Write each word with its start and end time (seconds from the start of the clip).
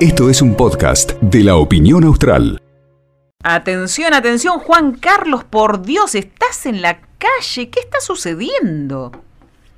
Esto 0.00 0.28
es 0.30 0.42
un 0.42 0.54
podcast 0.56 1.12
de 1.20 1.42
la 1.42 1.56
opinión 1.56 2.04
austral. 2.04 2.60
Atención, 3.42 4.12
atención, 4.14 4.58
Juan 4.58 4.92
Carlos, 4.94 5.44
por 5.44 5.82
Dios, 5.82 6.14
estás 6.14 6.66
en 6.66 6.82
la 6.82 6.98
calle. 7.18 7.70
¿Qué 7.70 7.80
está 7.80 8.00
sucediendo? 8.00 9.12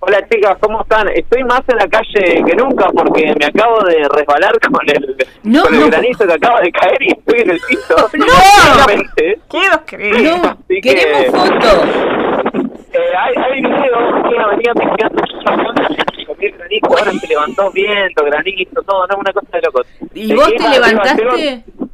Hola 0.01 0.25
chicas, 0.29 0.57
¿cómo 0.61 0.83
están? 0.83 1.09
Estoy 1.09 1.43
más 1.45 1.61
en 1.69 1.77
la 1.77 1.89
calle 1.89 2.43
que 2.47 2.55
nunca 2.57 2.89
porque 2.95 3.35
me 3.39 3.47
acabo 3.47 3.81
de 3.85 4.07
resbalar 4.15 4.53
con 4.61 4.89
el, 4.89 5.17
No, 5.43 5.65
con 5.65 5.75
el 5.75 5.81
no. 5.81 5.87
granizo 5.89 6.25
que 6.27 6.33
acaba 6.33 6.61
de 6.61 6.71
caer 6.73 7.03
y 7.03 7.13
estoy 7.13 7.41
en 7.41 7.51
el 7.51 7.61
piso. 7.69 7.97
¡No! 8.15 8.27
Claramente. 8.75 9.41
¿Qué 9.51 9.59
os 9.59 9.81
crees? 9.87 10.23
No, 10.23 10.49
Así 10.51 10.81
que- 10.81 10.95
queremos 10.95 11.27
fotos. 11.49 11.89
Eh, 12.93 12.99
hay, 13.17 13.35
hay 13.37 13.61
video 13.61 14.23
que 14.23 14.57
venía 14.57 14.73
ahora 16.89 17.13
se 17.13 17.27
levantó 17.27 17.71
viento, 17.73 18.25
granizo, 18.25 18.83
todo, 18.83 19.07
no, 19.07 19.17
una 19.19 19.33
cosa 19.33 19.49
de 19.53 19.61
locos. 19.63 19.87
¿Y 20.15 20.35
vos 20.35 20.53
te 20.57 20.69
levantaste? 20.69 21.23
tengo- 21.23 21.89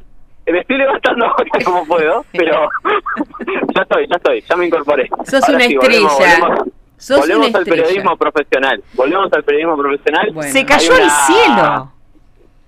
Me 0.47 0.59
estoy 0.59 0.77
levantando 0.77 1.25
ahora 1.27 1.49
como 1.63 1.85
puedo, 1.85 2.25
pero 2.31 2.69
ya 3.75 3.81
estoy, 3.81 4.07
ya 4.07 4.15
estoy, 4.17 4.41
ya 4.41 4.55
me 4.55 4.65
incorporé. 4.67 5.09
Sos 5.25 5.43
Ahora 5.43 5.55
una 5.55 5.65
sí, 5.65 5.75
volvemos- 5.77 6.11
estrella. 6.11 6.39
volvemos- 6.39 6.69
Sos 6.97 7.19
volvemos 7.19 7.47
una 7.49 7.57
al 7.57 7.63
estrella. 7.63 7.83
periodismo 7.83 8.17
profesional. 8.17 8.83
Volvemos 8.93 9.33
al 9.33 9.43
periodismo 9.43 9.77
profesional. 9.77 10.31
Bueno. 10.33 10.51
Se 10.51 10.65
cayó 10.65 10.91
el 10.97 11.09
cielo. 11.09 11.91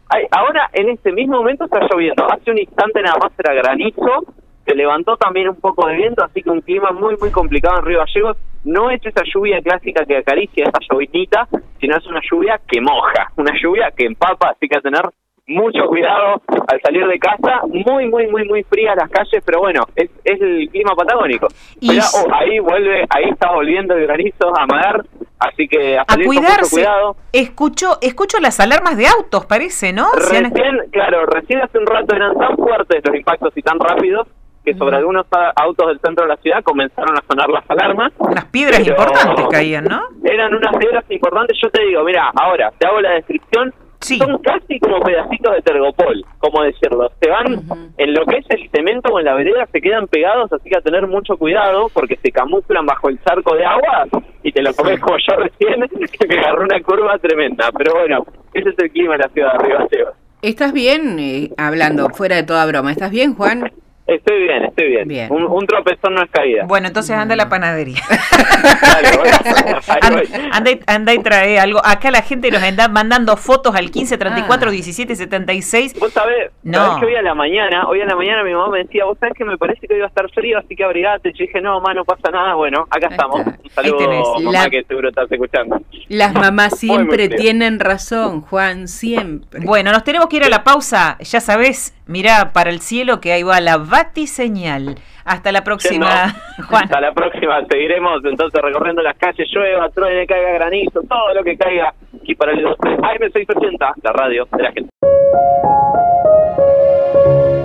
Hay- 0.09 0.25
ahora, 0.31 0.69
en 0.73 0.89
este 0.89 1.11
mismo 1.11 1.37
momento 1.37 1.65
está 1.65 1.79
lloviendo. 1.89 2.29
Hace 2.31 2.51
un 2.51 2.57
instante 2.57 3.01
nada 3.01 3.17
más 3.21 3.31
era 3.39 3.53
granizo. 3.53 4.23
Se 4.67 4.75
levantó 4.75 5.15
también 5.15 5.47
un 5.47 5.55
poco 5.55 5.87
de 5.87 5.95
viento, 5.95 6.25
así 6.25 6.43
que 6.43 6.49
un 6.49 6.59
clima 6.59 6.91
muy, 6.91 7.15
muy 7.15 7.31
complicado 7.31 7.79
en 7.79 7.85
Río 7.85 7.99
Gallegos. 7.99 8.35
No 8.65 8.91
es 8.91 8.99
esa 9.05 9.21
lluvia 9.33 9.61
clásica 9.61 10.03
que 10.05 10.17
acaricia, 10.17 10.65
esa 10.65 10.79
llovinita, 10.91 11.47
sino 11.79 11.95
es 11.95 12.05
una 12.05 12.19
lluvia 12.29 12.59
que 12.67 12.81
moja, 12.81 13.31
una 13.37 13.53
lluvia 13.61 13.91
que 13.95 14.05
empapa, 14.05 14.49
así 14.49 14.67
que 14.67 14.77
a 14.77 14.81
tener 14.81 15.03
mucho 15.47 15.85
cuidado 15.87 16.41
al 16.67 16.81
salir 16.81 17.07
de 17.07 17.17
casa. 17.17 17.61
Muy, 17.69 18.09
muy, 18.09 18.27
muy, 18.27 18.43
muy 18.45 18.63
fría 18.63 18.93
las 18.93 19.09
calles, 19.09 19.41
pero 19.45 19.59
bueno, 19.61 19.85
es, 19.95 20.09
es 20.25 20.41
el 20.41 20.67
clima 20.69 20.93
patagónico. 20.97 21.47
Y 21.79 21.91
Mirá, 21.91 22.03
oh, 22.15 22.27
ahí 22.33 22.59
vuelve, 22.59 23.05
ahí 23.09 23.29
está 23.31 23.53
volviendo 23.53 23.93
el 23.93 24.05
granizo 24.05 24.49
a 24.53 24.65
magar, 24.65 25.05
así 25.39 25.65
que 25.69 25.97
a, 25.97 26.01
A 26.01 26.05
salir 26.11 26.25
con 26.27 26.35
mucho 26.35 26.45
cuidarse. 26.45 26.75
cuidado. 26.75 27.15
Escucho, 27.31 27.99
escucho 28.01 28.37
las 28.41 28.59
alarmas 28.59 28.97
de 28.97 29.07
autos, 29.07 29.45
parece, 29.45 29.93
¿no? 29.93 30.07
Recién, 30.13 30.51
claro, 30.91 31.25
recién 31.25 31.61
hace 31.61 31.77
un 31.77 31.85
rato 31.87 32.13
eran 32.13 32.37
tan 32.37 32.57
fuertes 32.57 33.01
los 33.05 33.15
impactos 33.15 33.53
y 33.55 33.61
tan 33.61 33.79
rápidos 33.79 34.27
que 34.67 34.73
sobre 34.73 34.97
algunos 34.97 35.25
autos 35.55 35.87
del 35.87 35.99
centro 36.01 36.25
de 36.25 36.29
la 36.29 36.35
ciudad 36.37 36.61
comenzaron 36.61 37.17
a 37.17 37.23
sonar 37.25 37.47
las 37.47 37.63
alarmas. 37.69 38.11
Unas 38.17 38.45
piedras 38.45 38.85
importantes 38.85 39.45
caían, 39.49 39.85
¿no? 39.85 40.01
Eran 40.25 40.53
unas 40.53 40.75
piedras 40.75 41.05
importantes. 41.09 41.57
Yo 41.63 41.69
te 41.69 41.85
digo, 41.85 42.03
mira, 42.03 42.29
ahora 42.35 42.69
te 42.77 42.85
hago 42.85 42.99
la 42.99 43.11
descripción. 43.11 43.73
Sí. 44.01 44.17
Son 44.17 44.37
casi 44.39 44.77
como 44.79 44.99
pedacitos 44.99 45.55
de 45.55 45.61
tergopol, 45.61 46.23
como 46.39 46.63
decirlo. 46.63 47.09
Se 47.21 47.29
van 47.29 47.63
en 47.97 48.13
lo 48.13 48.25
que 48.25 48.39
es 48.39 48.45
el 48.49 48.69
cemento 48.69 49.11
o 49.11 49.19
en 49.19 49.25
la 49.25 49.35
vereda, 49.35 49.65
se 49.71 49.79
quedan 49.79 50.07
pegados, 50.07 50.51
así 50.51 50.69
que 50.69 50.77
a 50.77 50.81
tener 50.81 51.07
mucho 51.07 51.37
cuidado 51.37 51.89
porque 51.93 52.17
se 52.21 52.29
camuflan 52.29 52.85
bajo 52.85 53.07
el 53.07 53.19
charco 53.23 53.55
de 53.55 53.65
agua 53.65 54.05
y 54.43 54.51
te 54.51 54.61
lo 54.61 54.73
comes 54.73 54.99
como 54.99 55.15
yo 55.17 55.35
recién, 55.37 55.81
que 55.87 56.27
me 56.27 56.39
agarró 56.39 56.63
una 56.63 56.79
curva 56.81 57.17
tremenda. 57.19 57.71
Pero 57.71 57.93
bueno, 57.93 58.25
ese 58.53 58.69
es 58.69 58.75
el 58.79 58.91
clima 58.91 59.13
de 59.13 59.19
la 59.19 59.29
ciudad 59.29 59.53
de 59.53 59.65
Río 59.65 59.77
Gallegos. 59.79 60.13
¿Estás 60.41 60.73
bien? 60.73 61.17
Eh, 61.19 61.51
hablando, 61.57 62.09
fuera 62.09 62.35
de 62.35 62.43
toda 62.43 62.65
broma. 62.65 62.91
¿Estás 62.91 63.11
bien, 63.11 63.33
Juan? 63.33 63.71
Estoy 64.07 64.43
bien, 64.43 64.63
estoy 64.63 64.87
bien. 64.87 65.07
Bien. 65.07 65.31
Un, 65.31 65.43
un 65.43 65.67
tropezón 65.67 66.15
no 66.15 66.23
es 66.23 66.31
caída. 66.31 66.63
Bueno, 66.65 66.87
entonces 66.87 67.15
anda 67.15 67.33
a 67.33 67.37
la 67.37 67.49
panadería. 67.49 68.01
Dale, 68.81 69.17
bueno, 69.17 69.37
ahí 69.87 69.99
Anda, 70.01 70.17
voy. 70.21 70.29
anda 70.51 70.71
y- 70.71 70.79
anda 70.87 71.13
y 71.13 71.19
trae 71.19 71.59
algo. 71.59 71.81
Acá 71.83 72.09
la 72.11 72.21
gente 72.21 72.49
nos 72.49 72.63
anda 72.63 72.87
mandando 72.87 73.35
fotos 73.37 73.75
al 73.75 73.91
15 73.91 74.17
34 74.17 74.69
Ah. 74.69 74.71
17 74.71 75.15
76. 75.15 75.99
Vos 75.99 76.13
sabés, 76.13 76.51
No. 76.63 76.77
sabés 76.79 76.99
que 76.99 77.05
hoy 77.07 77.15
a 77.15 77.21
la 77.21 77.33
mañana, 77.35 77.87
hoy 77.87 78.01
a 78.01 78.05
la 78.05 78.15
mañana 78.15 78.43
mi 78.43 78.53
mamá 78.53 78.69
me 78.69 78.79
decía, 78.83 79.03
vos 79.05 79.17
sabés 79.19 79.33
que 79.35 79.43
me 79.43 79.57
parece 79.57 79.85
que 79.87 79.93
hoy 79.93 79.99
va 79.99 80.05
a 80.05 80.09
estar 80.09 80.29
frío, 80.31 80.57
así 80.57 80.75
que 80.75 80.83
abrigate. 80.85 81.31
Yo 81.33 81.39
dije, 81.45 81.59
no, 81.61 81.79
mamá, 81.81 81.93
no 81.93 82.05
pasa 82.05 82.31
nada. 82.31 82.53
Bueno, 82.55 82.87
acá 82.89 83.07
estamos. 83.11 83.45
Un 83.45 83.69
saludo, 83.71 84.35
mamá, 84.39 84.51
La- 84.51 84.69
que 84.69 84.83
seguro 84.83 85.09
estás 85.09 85.29
escuchando. 85.31 85.81
Las 86.07 86.33
mamás 86.33 86.79
siempre 86.79 87.27
tienen 87.27 87.79
razón, 87.79 88.41
Juan, 88.41 88.87
siempre. 88.87 89.59
Bueno, 89.65 89.91
nos 89.91 90.03
tenemos 90.05 90.27
que 90.29 90.37
ir 90.37 90.43
a 90.45 90.49
la 90.49 90.63
pausa. 90.63 91.17
Ya 91.19 91.41
sabés, 91.41 91.93
mirá 92.07 92.51
para 92.53 92.69
el 92.69 92.79
cielo 92.81 93.19
que 93.21 93.33
ahí 93.33 93.43
va 93.43 93.61
la 93.61 93.77
batiseñal. 93.77 94.95
Hasta 95.25 95.51
la 95.51 95.63
próxima. 95.63 96.33
Juan. 96.69 96.85
Hasta 96.85 97.01
la 97.01 97.11
próxima. 97.11 97.59
Seguiremos 97.69 98.23
entonces 98.23 98.61
recorriendo 98.61 99.01
las 99.01 99.17
calles, 99.17 99.47
llueva, 99.53 99.89
truene, 99.89 100.25
caiga 100.25 100.51
granizo, 100.53 101.01
todo 101.01 101.33
lo 101.33 101.43
que 101.43 101.57
caiga. 101.57 101.93
Y 102.23 102.33
para 102.35 102.53
el 102.53 102.63
12, 102.63 102.77
AM680, 102.81 103.93
la 104.03 104.11
radio 104.13 104.47
de 104.55 104.63
la 104.63 104.71
gente. 104.71 104.89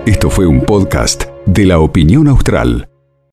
Esto 0.07 0.29
fue 0.29 0.47
un 0.47 0.61
podcast 0.63 1.31
de 1.47 1.67
la 1.67 1.79
opinión 1.79 2.27
austral. 2.27 2.92